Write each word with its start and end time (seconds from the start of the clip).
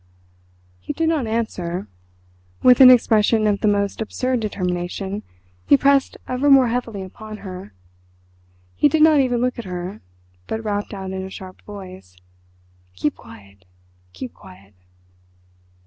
He 0.79 0.93
did 0.93 1.09
not 1.09 1.27
answer. 1.27 1.87
With 2.63 2.81
an 2.81 2.89
expression 2.89 3.45
of 3.45 3.61
the 3.61 3.67
most 3.67 4.01
absurd 4.01 4.39
determination 4.39 5.21
he 5.67 5.77
pressed 5.77 6.17
ever 6.27 6.49
more 6.49 6.69
heavily 6.69 7.03
upon 7.03 7.37
her. 7.45 7.71
He 8.75 8.89
did 8.89 9.03
not 9.03 9.19
even 9.19 9.41
look 9.41 9.59
at 9.59 9.65
her—but 9.65 10.63
rapped 10.63 10.95
out 10.95 11.11
in 11.11 11.23
a 11.23 11.29
sharp 11.29 11.61
voice: 11.67 12.15
"Keep 12.95 13.15
quiet—keep 13.17 14.33
quiet." 14.33 14.73